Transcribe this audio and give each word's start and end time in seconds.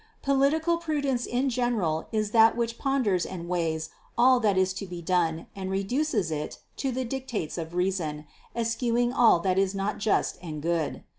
536. 0.23 0.65
Political 0.65 0.77
prudence 0.79 1.25
in 1.27 1.47
general 1.47 2.07
is 2.11 2.31
that 2.31 2.57
which 2.57 2.79
pon 2.79 3.03
ders 3.03 3.23
and 3.23 3.47
weighs 3.47 3.91
all 4.17 4.39
that 4.39 4.57
is 4.57 4.73
to 4.73 4.87
be 4.87 4.99
done 4.99 5.45
and 5.55 5.69
reduces 5.69 6.31
it 6.31 6.57
to 6.75 6.91
THE 6.91 7.01
CONCEPTION 7.01 7.03
413 7.03 7.03
the 7.03 7.19
dictates 7.19 7.57
of 7.59 7.75
reason, 7.75 8.25
eschewing 8.55 9.13
all 9.13 9.37
that 9.41 9.59
is 9.59 9.75
not 9.75 9.99
just 9.99 10.39
and 10.41 10.59
good. 10.59 11.03